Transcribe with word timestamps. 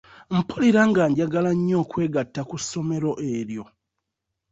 Mpulira 0.37 0.81
nga 0.89 1.03
njagala 1.11 1.51
nnyo 1.57 1.75
okwegatta 1.83 2.41
ku 2.49 2.55
ssomero 2.61 3.11
eryo. 3.35 3.63